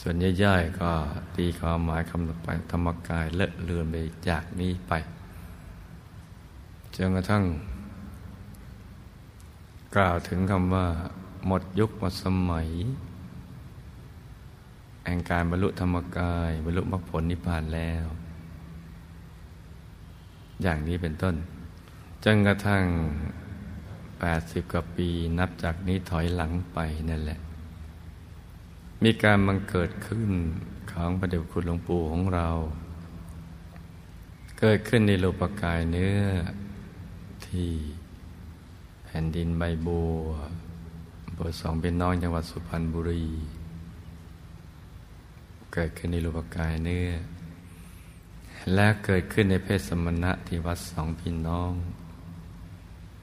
[0.00, 0.90] ส่วนย่อยๆก็
[1.36, 3.96] ตีความหมายคำต่อไปธรรมกายเลอะเลือนไป
[4.28, 4.92] จากนี้ไป
[6.96, 7.44] จนกระทั่ง
[9.96, 10.86] กล่าวถึงคำว่า
[11.46, 12.68] หมดยุคหมดสมัย
[15.04, 18.06] แห่งการบรรลุธรรมกาย บรรลุมรรคผลนิพพานแล้ว
[20.62, 21.34] อย่างนี้เป็นต้น
[22.24, 22.84] จนกระทั่ง
[24.20, 25.08] แปดสิบกว่าปี
[25.38, 26.78] นับจากนี้ถอยหลังไป
[27.10, 27.38] นั่นแหละ
[29.04, 30.30] มีการบังเกิดขึ้น
[30.92, 32.48] ของพระเดชคุณหลวงปู่ของเรา
[34.58, 36.20] เกิดขึ้นในโลปกายเนื้อ
[37.46, 37.70] ที่
[39.04, 40.20] แผ่นดินใบบัว
[41.24, 43.24] อำเภอสองเป็นน้องจังหวัดสุพรรณบุรี
[45.74, 47.08] เกิดขึ้นในรูปกายเนื้อ
[48.74, 51.72] และเกิดขึ้นในเพศสมณะที่วัดสองพี่น้อง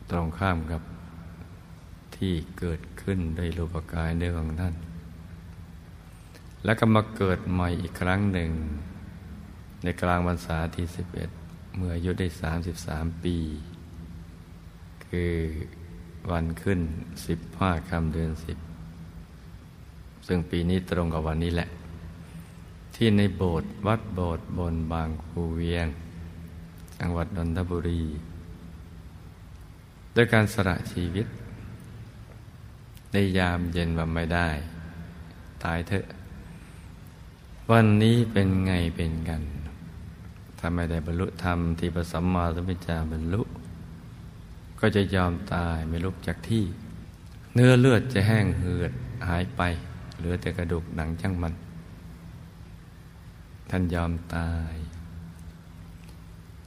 [0.10, 0.82] ตรงข้ามกับ
[2.16, 4.76] ที่เกิดขึ้นในรูปกายเนื้อของท่าน
[6.64, 8.50] แล้วก็มาเกิดใหม่อีกครั้งหนึ่ง
[9.84, 11.30] ในกลางวันษาที่สิบเอ็ด
[11.76, 13.38] เมื่ออายุได้สามสิบสามปี
[15.06, 15.34] คือ
[16.32, 16.80] วันขึ้น
[17.28, 18.58] สิบห้าคำเดือนสิบ
[20.28, 21.70] ซึ่งปีนี้ตรงกับวันนี้แหละ
[23.00, 25.88] ที่ในโบสถ์วัดโบสถ์บนบางคูเวียง
[26.98, 28.04] จังหวัดนนทบุรี
[30.16, 31.28] ด้วยการสละชีวิต
[33.12, 34.50] ในยามเย็นว่าไม่ได้
[35.64, 36.06] ตายเถอะ
[37.72, 39.42] วันนี้เป็นไงเป็นกัน
[40.60, 43.42] ถ้าไม่ได้บรรลุธรรมที่พระสัมมาสัมพุทธเจ้าบรรลุ
[44.80, 46.64] ก็จะยอมตายไม่ลุกจากที่
[47.54, 48.92] เนื้อเลือดจะแห้งเหือด
[49.28, 49.62] หายไป
[50.18, 51.54] เหลือแต่กระดูกหนังช่างมัน
[53.70, 54.74] ท่านยอมตาย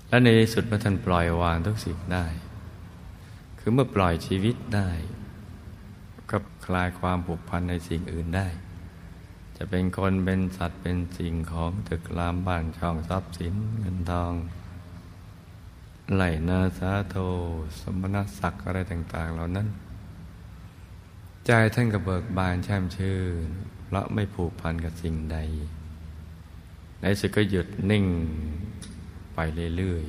[0.08, 2.26] และในที่สุดเมื่อท่านปล่อยวางทุกสิ่งได้
[3.58, 4.90] คือเมื่อปล่อยชีวิตได้
[6.30, 8.48] ก็คลายความผูกพันในสิ่งอื่นได้
[9.56, 14.32] จะเป็นคนเป็นสัตว์เป็นสิ่งของตึกรามบ้านช่องทรัพย์สินเงินทอง
[16.14, 17.16] ไหลนาสาโท
[17.80, 19.68] สมณศักดิ์อะไรต่าง ๆ เหล่านั้น
[21.46, 23.48] ใจท่านก็เบิกบานแช่มชื่น
[23.84, 25.38] เพราะไม่ผูกพันกับสิ่งใด
[27.00, 28.04] ในสุดก็หยุดนิ่ง
[29.34, 29.38] ไป
[29.76, 30.04] เรื่อย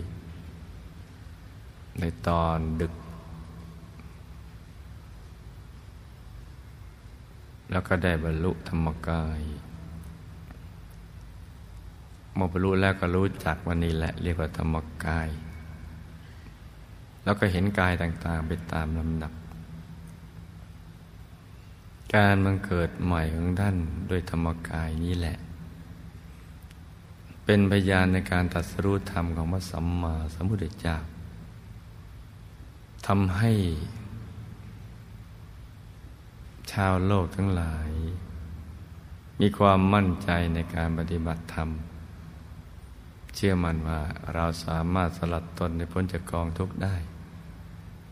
[1.22, 2.94] ๆ ในตอนดึก
[7.72, 9.42] แล้วก็ได้บรรลุธรรมกาย
[12.36, 14.76] เมื่อบรรลุแล้วก็รู้จักวันนี้แหละเรียกว่าธรรม
[15.06, 15.30] กาย
[17.24, 19.34] แล้วก็เห็นกายต่างๆ ไปตามลำดับ
[22.14, 23.76] การมันเกิดใหม่ของท่าน
[24.08, 25.38] โดยธรรมกายนี้แหละ
[27.54, 30.96] เป็นพยานในการตัดสรุธรรมของพระสัมมาสัมพุทธเจ้า
[33.08, 33.52] ทำให้
[36.72, 37.90] ชาวโลกทั้งหลาย
[39.40, 41.70] มีความมั่นใจในการปฏิบัติธรรม
[43.36, 44.02] เชื่อมั่นว่า
[44.34, 46.96] เราสามารถสลัดตนในพ้นจากกองทุกข์ได้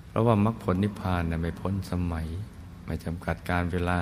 [0.07, 2.27] เพราะว่ามรรคผลนิพพานไม่พ้นสมัย
[2.85, 3.99] ไม่จำกัดการเวลา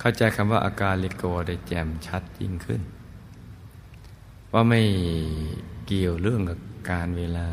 [0.00, 2.82] เข้าใจคำว่าอาการลิโกได้แจ่มชัดยิ่งขึ้น
[4.56, 4.82] ว่าไม่
[5.86, 6.58] เกี่ยวเรื่องกับ
[6.90, 7.48] การเวลา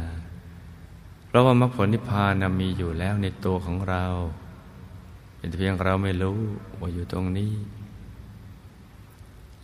[1.28, 4.06] เพราะว่ามรรคผลนิพพานมีอยู่แล้วในตัวของเรา
[5.38, 6.40] เป็นเพียงเราไม่รู้
[6.80, 7.54] ว่าอยู่ตรงนี้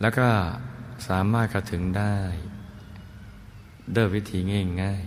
[0.02, 0.28] แล้วก็
[1.08, 2.15] สามารถเข้าถึงได้
[3.95, 4.39] ด้วยวิธี
[4.82, 5.04] ง่าย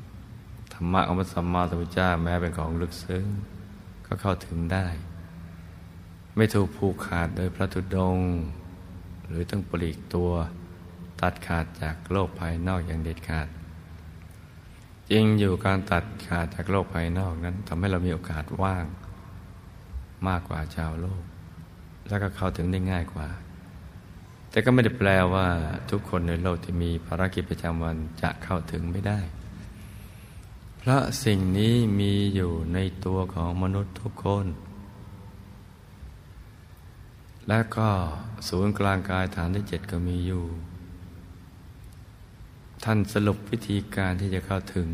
[0.00, 3.26] ๆธรรมะของพระสัมมาสัมพุทธเจ้าแม้เป็นของลึกซึ้ง
[4.06, 4.86] ก็เข้าถึงได้
[6.36, 8.18] ไม่ถูกผูกขาดโดยพระธุดง
[9.28, 10.32] หรือต้องปลีกตัว
[11.24, 13.48] ตัดขาดจากโลกภายนอกอย่างเด็ดขาด
[15.10, 18.84] จริงอยู่การตัดขาดจากโลกภายนอกนั้นทำให้เรามีโอกาสว่าง
[20.28, 21.22] มากกว่าชาวโลก
[22.08, 23.28] แล้วก็เข้าถึงได้ง่ายกว่า
[24.50, 25.46] แต่ก็ไม่ได้แปลว่า
[25.90, 29.20] ทุกคนในโลกที่มีภารกิจประจำวันจะเข้าถึงไม่ได้
[30.78, 34.46] เพราะสิ่งนี้มีอยู่ในตัวของมนุษย์ทุกคน
[37.48, 37.88] และก็
[38.48, 40.44] ศูนย์กลางกายฐานที่เจ็ดก็มีอยู่
[42.84, 44.88] ท่านสรุปวิธีการที่จะเข้าถึง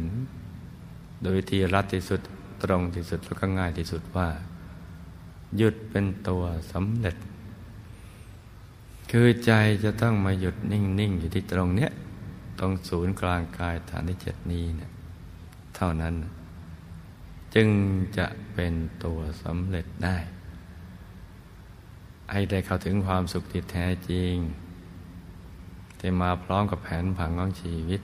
[1.20, 2.20] โดยวิธีรัดที่สุด
[2.62, 4.28] ตรงที่สุดแล้วก็ง่ายที่สุดว่า
[5.56, 7.16] หยุดเป็นตัวสำเร็จ
[9.10, 9.52] คือใจ
[9.84, 11.90] จะต้องมาหยุดนิ่ง ๆ อยู่ที่ตรงเนี้ย
[12.58, 14.90] ตรงศูนย์กลางกายฐานที่เจ็ดนี้เนี่ย
[15.76, 16.14] เท่านั้น
[17.54, 17.68] จึง
[18.18, 18.72] จะเป็น
[19.04, 20.16] ตัวสำเร็จได้
[22.32, 24.34] ให้ได้เข้าถึงความสุขที่แท้จริง
[26.00, 28.00] ที่มาพร้อมกับแผนผังของชีวิต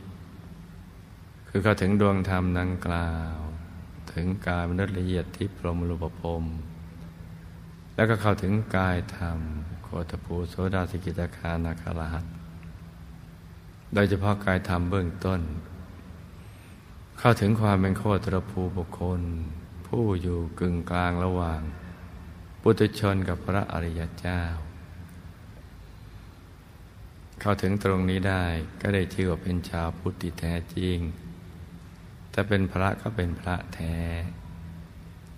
[1.48, 3.36] คือเข้าถึงดวงธรรมดังกล่าว
[4.12, 6.44] ถึงกายมนุษย์ละเอียดที่พรหมรูปภพ
[7.94, 9.38] แล้วก็เข้าถึงกายธรรม
[9.82, 12.24] โคตภูโสดาสิกิตาคานาคาราหัต
[13.94, 15.40] โดยเฉพาะกายธรรมเบื้องต้น
[17.18, 19.20] เข้าถึงความเป็นโคตรภูบุคคล
[19.86, 21.60] ผู้อยู่กึ่งกลางระหว่าง
[22.62, 24.42] ปุถุชนกับพระอริยเจ้า
[27.40, 28.44] เข้าถึงตรงนี้ได้
[28.80, 30.98] ก็ได้ชื่อว่าเป็นชาวพุทธิแท้จริง
[32.32, 33.96] ถ้าเป็นพระก็เป็นพระแท้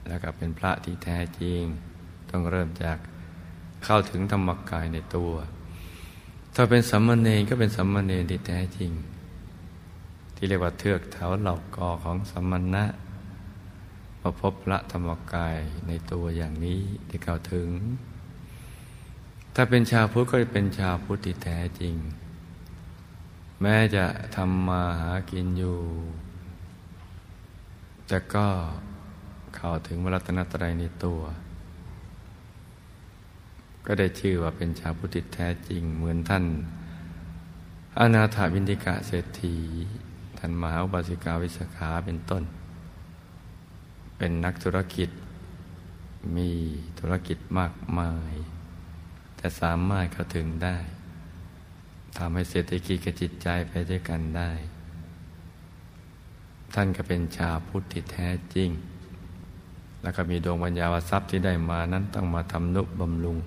[0.09, 1.63] แล้วก็เป็นพระที่แท้จริง
[2.31, 2.99] ต้องเริ่มจาก
[3.85, 5.33] เข้าถึงธรรมกายในตัว
[6.55, 8.93] ถ้าเป็นสัมมาเนก็เป็นสัมมาเนที่แท้จริง
[10.35, 12.85] ที่เรียกว่าเทือกเถาเหล่ากอของสัมมณะ
[14.21, 17.69] มาพบพระธรรมกายในตัวอย่างนี้ที่เข้าถึง
[19.61, 21.95] ถ้าเป็นชาวพุทธก็เป็นชาวพุทธที่แท้จริง
[23.61, 24.05] แม้จะ
[24.37, 25.79] ทำมาหากินอยู่
[28.09, 28.47] แต่ก็
[29.57, 31.21] เข้าถึงมรรตนตรัยในตัว
[33.87, 36.45] ก็ได้ชื่อว่าเป็นชาวพุทธิแท้จริง เหมือนท่าน
[37.99, 39.57] อนาถาบินติกะเศรษฐี
[40.39, 42.43] ท่านมหาบาสิกาวิสขาเป็นต้น
[44.17, 45.09] เป็นนักธุรกิจ
[46.37, 46.51] มี
[46.99, 48.35] ธุรกิจมากมาย
[49.39, 50.77] แต่สามารถเข้าถึงได้
[52.17, 54.51] ทำให้เศรษฐกิจกับจิตใจไปด้วยกันได้
[56.75, 58.71] ท่านก็เป็นชาวพุทธที่แท้จริง
[60.03, 63.39] แล้วก็มีดวงวิญญาณทรัพย์ที่ได้มานั้นต้องมาทำนุบำรุง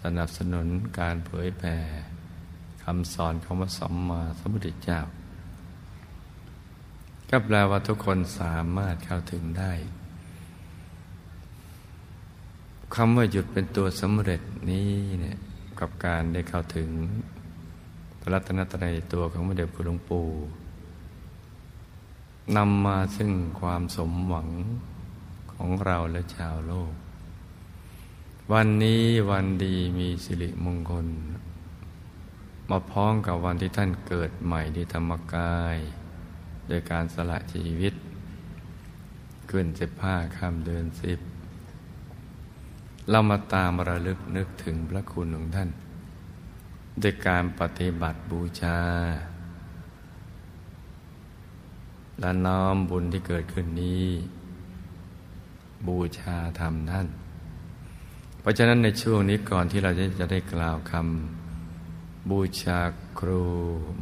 [0.00, 0.66] สนับสนุน
[0.98, 1.76] การเผยแผ่
[2.82, 5.00] คำสอนของพระสัมมาสัมพุทธเจ้า
[7.30, 9.72] ก็แปลว่าทุกคนสามารถเข้าถึงได้
[13.00, 15.38] คำว่าหยุดเป็นตัวสำเร็จนี้เนี่ย
[15.80, 16.90] กับการได้เข้าถึง
[18.20, 20.26] พระรัตนตรัยตัวของพระเดชคุณหลวงปู่
[22.56, 23.30] นำมาซึ่ง
[23.60, 24.48] ความสมหวัง
[25.52, 26.92] ของเราและชาวโลก
[28.52, 31.06] วันนี้วันดีมีสิริมงคล
[32.70, 35.76] มาพ้องกับวันที่ท่านเกิดใหม่ที่ธรรมกาย
[36.68, 37.94] โดยการสละชีวิต
[39.50, 41.20] ขึ้นสิบห้าค่ำเดือนสิบ
[43.10, 45.70] เรามาตามระลึกนึกถึงพระคุณของท่าน
[47.00, 48.78] โดยการปฏิบัติบูชา
[52.20, 54.06] และน้อมบุญที่เกิดขึ้นนี้
[55.86, 57.08] บูชาธรรมท่าน
[58.40, 59.90] เพราะฉะนั้นในช่วงนี้ก่อนที่เรา
[60.20, 62.80] จะได้กล่าวคำบูชา
[63.18, 63.42] ครู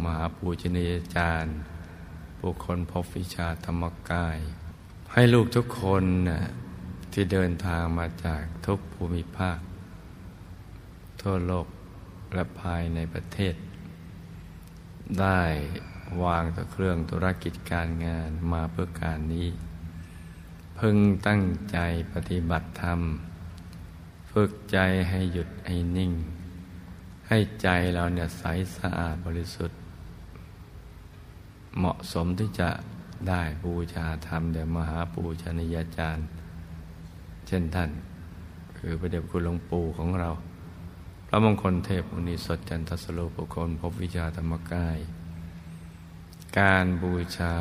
[0.03, 1.57] มหาปูชนียาจารย์
[2.43, 4.39] บุคคลพบวิชาธรรมกาย
[5.13, 6.05] ให้ลูกทุกคน
[7.17, 9.59] ที่เดินทางมาจากทุกภูมิภาค
[11.21, 11.67] ทั่วโลก
[12.35, 13.55] และภายในประเทศ
[15.21, 15.43] ได้
[16.23, 19.49] วางตัวเครื่องธุรกิจการงานมาเพื่อการนี้
[20.79, 21.79] พึงตั้งใจ
[22.13, 23.01] ปฏิบัติธรรม
[24.33, 24.79] ฝึกใจ
[25.09, 26.13] ให้หยุดให้นิ่ง
[27.29, 28.45] ให้ใจเราเนี่ยใส
[28.77, 29.79] สะอาดบริสุทธิ์
[31.79, 32.71] เหมาะสมที่จะ
[33.29, 36.27] ได้บูชาธรรมเดมหาปูชนียาจารย์
[37.49, 37.91] เช่นท่าน
[38.79, 40.31] คือพระเดชคุณหลวงปู่ของเรา
[41.29, 44.99] พระมงคลเทพอุนิสดจันทสโลปุคลพบวิชาธรรมกาย
[46.59, 47.55] การบูชา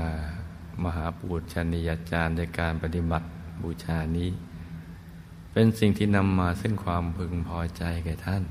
[0.83, 3.25] มหาปูชนียาจารย์ในการปฏิบัติ
[3.61, 4.29] บูชานี้
[5.51, 8.43] เป็นสิ่งที่นำมาซึ่งความพึงพอใจแก่ท่าน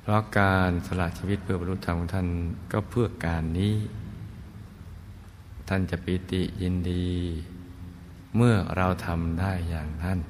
[0.00, 2.28] เพราะการสละชีวิตเพื่อบรรลุธรรมของท่าน
[2.72, 3.74] ก็เพื่อการนี้
[5.68, 7.06] ท่านจะปิติยินดี
[8.36, 10.20] เมื่อเราทำได้อย่างท่าน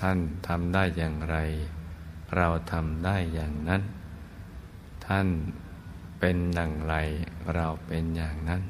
[0.00, 1.36] ท่านทำได้อย่างไร
[2.36, 3.82] เราทำได้อย่างนั้น
[5.06, 5.26] ท่าน
[6.18, 6.94] เป็นดังไร
[7.54, 8.62] เราเป็นอย่างนั้น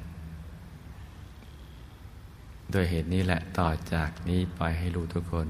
[2.70, 5.48] โดยเหตุนี้แหละต่อจากนี้ไปให้รู้ทุกคน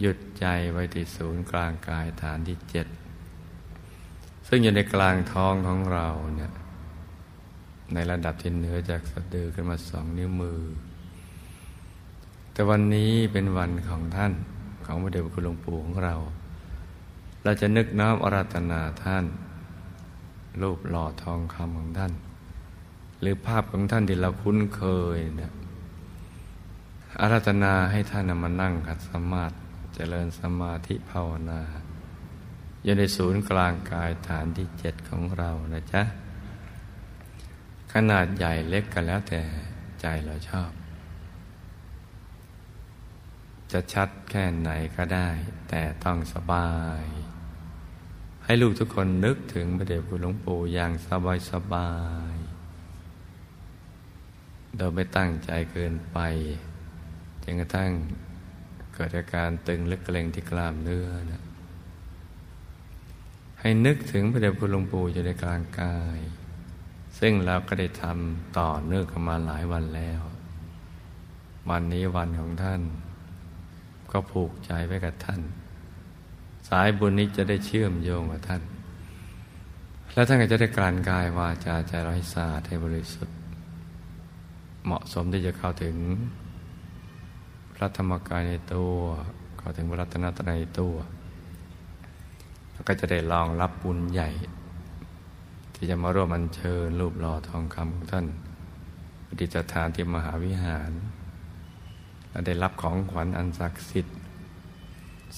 [0.00, 2.86] หยุดใจไว้ที่ศูนย์กลางกายฐานที่เจ็ด
[4.48, 6.52] ซึ่งอยู่ในกลางท้องของเราเนี่ย
[7.92, 10.60] ในระดับที่เหนือจากสะดือขึ้นมาสองนิ้วมือ
[12.52, 14.32] แต่วันนี้เป็นวันของท่าน
[14.86, 16.14] ของพระเดชพระคุณหลวงปู่ของเรา
[17.44, 19.24] เราจะนึกน้อมอาราธนาท่าน
[20.62, 22.12] รูปหล่อทองคำของท่าน
[23.20, 24.82] หรือภาพของท่านที่เราคุ้นเค
[25.16, 25.52] ยนี่ย
[27.20, 29.54] อาราธนาให้ท่านมานั่งขัดสมาธิ
[29.94, 31.60] เจริญสมาธิภาวนา
[32.82, 36.02] อยู่ในศูนย์กลางกายฐานที่เจ็ดของเรานะจ๊ะ
[37.94, 39.42] ขนาดใหญ่เล็กกันแล้วแต่
[40.00, 40.70] ใจเราชอบ
[43.72, 45.28] จะชัดแค่ไหนก็ได้
[45.68, 46.72] แต่ต้องสบา
[47.02, 47.04] ย
[48.44, 51.92] ให้ลูกทุกคนนึกถึงพระเดชคุณหลวงปู่อย่างสบายสบา
[52.32, 52.34] ย
[54.76, 56.18] โดยไม่ตั้งใจเกินไป
[57.42, 57.90] จนกระทั่ง
[58.94, 61.42] เกิดอาการตึงและเกร็งที่กล้ามเนื้อนะ
[63.60, 66.18] ให้นึกถึงพระเดชคุณหลวงปู่อยู่ในกลางกาย
[67.18, 70.20] ซึ่งเราก็ได้ทำต่อเนื่องกันมาหลายวันแล้ว
[71.70, 72.80] วันนี้วันของท่าน
[74.12, 75.40] ก็ผูกใจไว้กับท่าน
[76.68, 78.62] สายบุญนี้จะได้เชื่อมโยงกับท่าน
[80.14, 83.36] แล้วท่านก็จะได้การกายวาจาใจร้อยสาให้บริสุทธิ์
[84.84, 85.96] เหมาะสมที่จะเข้าถึง
[87.74, 88.94] พระธรรมกายในตัว
[89.58, 90.94] เข้าถึงพระรัตนตรัยในตัว
[92.72, 94.30] แล้วก็จะได้ลองรับบุญใหญ่
[95.74, 98.26] ที่จะมาร่วมอัญเชิญรูปหล่อทองคำของท่าน
[99.26, 100.90] ปฏิจฐานที่มหาวิหาร
[102.30, 104.16] และได้รับของขวัญอันศักดิ์สิทธิ์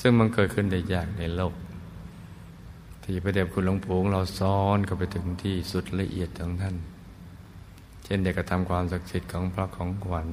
[0.01, 1.55] ซึ่งมันเกิดขึ้นได้ยากในโลก
[3.05, 6.77] ที่พระเดชคุณหลวงปู่เราซ้อนเข้าไปถึงที่สุดละเอียดของท่าน
[8.05, 10.29] เช่นเด็กกระทำความศักดิ์สิทธิ์ของพระของขวัญ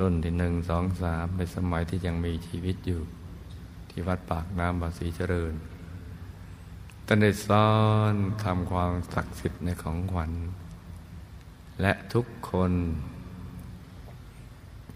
[0.00, 3.00] รุ่นที่หนึ่งสองสามในสมัยที่ยังมีชีวิตอยู่
[3.90, 5.54] ที่วัดปากน้ำบาสีเจริญ
[7.12, 7.70] ท่านได้ซ้อ
[8.12, 10.32] นทำความศักดิ์สิทธิ์ในของขวัญ
[11.80, 12.72] และทุกคน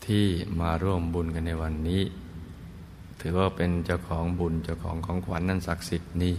[0.06, 0.26] ที่
[0.60, 2.02] มาร่วมบุญกันในวันนี้
[3.20, 6.34] ถือว่าเป็นเจ้าของบุญเจ้าของของขวัญนั้นศักดิ์สิทธิ์นี้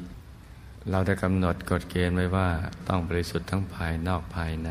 [0.90, 2.50] เราได้กำหนดกฎเกณฑ์ไว้ว่า
[2.88, 4.70] ต้องบริสุทธิ์ทั้งภายนอกภายใน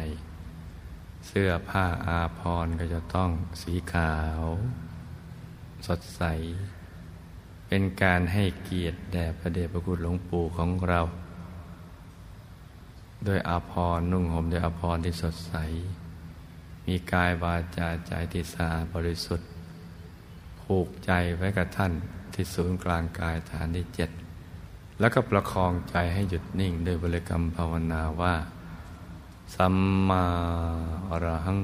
[1.26, 3.30] เสื้อผ้าอาภรณ์ก็จะต้อง
[3.62, 4.42] สีขาว
[5.86, 6.22] สดใส
[7.68, 11.00] เป็นการให้เกียรติแด่พระเดชพระคุณหลวงปู่ของเรา
[13.24, 15.54] โดยอาภรณ์นุ่งห่มด้วยอาภรณ์ที่สดใส
[16.86, 19.48] มีกายวาจาใจที่สะอาดบริสุทธิ์
[20.60, 21.92] ผูกใจไว้กับท่าน
[22.34, 24.10] ที่ศูนย์กลางกายฐานที่เจ็ด
[24.98, 28.34] แล้วก็ประคองใจให้หยุดนิ่งด้วยบริกรรมภาวนาว่า
[29.56, 29.76] สัม
[30.08, 30.24] มา
[31.08, 31.60] อรหัง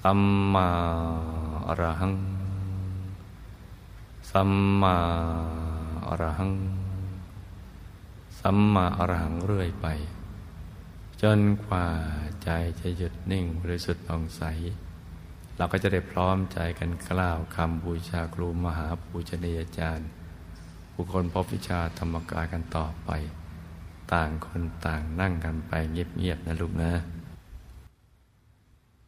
[0.00, 0.20] สัม
[0.54, 0.68] มา
[1.66, 2.12] อรหัง
[4.36, 4.52] สัม
[4.82, 4.98] มา
[6.06, 6.54] อรหัง
[8.40, 9.86] สัมมาอรหังเรื่อยไป
[11.22, 11.86] จนกว่า
[12.44, 14.42] ใจจะหยุดนิ่งบริสุทธิ์ผ่องใส
[15.56, 20.08] เราก็จะได้พร้อมใจกันกล่าวคำบูชาครูมหาปูชนียาจารย์
[20.92, 23.10] ผู้คนพบวิชาธรรมกายกันต่อไป
[24.12, 26.92] ต่างคนต่างนั่งกันไปเงียบๆนะลูกนะ